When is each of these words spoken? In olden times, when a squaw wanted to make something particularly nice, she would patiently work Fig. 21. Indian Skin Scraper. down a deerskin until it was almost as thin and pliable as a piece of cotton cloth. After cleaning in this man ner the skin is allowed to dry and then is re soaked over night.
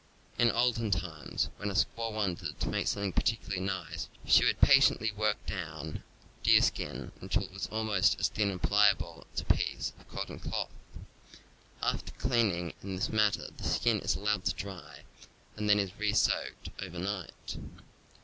In 0.39 0.49
olden 0.49 0.89
times, 0.89 1.49
when 1.57 1.69
a 1.69 1.75
squaw 1.75 2.11
wanted 2.11 2.59
to 2.59 2.69
make 2.69 2.87
something 2.87 3.13
particularly 3.13 3.59
nice, 3.63 4.09
she 4.25 4.43
would 4.43 4.59
patiently 4.59 5.11
work 5.11 5.37
Fig. 5.45 5.57
21. 5.57 5.77
Indian 5.77 6.01
Skin 6.01 6.01
Scraper. 6.01 6.05
down 6.25 6.25
a 6.25 6.43
deerskin 6.43 7.11
until 7.21 7.43
it 7.43 7.51
was 7.53 7.67
almost 7.67 8.19
as 8.19 8.27
thin 8.29 8.49
and 8.49 8.63
pliable 8.63 9.27
as 9.31 9.41
a 9.41 9.45
piece 9.45 9.93
of 9.99 10.09
cotton 10.09 10.39
cloth. 10.39 10.71
After 11.83 12.13
cleaning 12.13 12.73
in 12.81 12.95
this 12.95 13.09
man 13.09 13.33
ner 13.37 13.49
the 13.55 13.63
skin 13.63 13.99
is 13.99 14.15
allowed 14.15 14.45
to 14.45 14.55
dry 14.55 15.01
and 15.55 15.69
then 15.69 15.77
is 15.77 15.95
re 15.99 16.13
soaked 16.13 16.69
over 16.81 16.97
night. 16.97 17.57